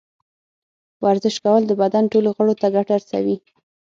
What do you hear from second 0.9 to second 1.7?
ورزش کول